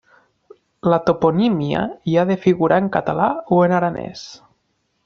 La 0.93 0.99
toponímia 1.09 1.83
hi 2.13 2.17
ha 2.17 2.25
de 2.33 2.39
figurar 2.47 2.81
en 2.85 2.91
català 2.99 3.31
o 3.59 3.65
en 3.69 3.79
aranès. 3.83 4.27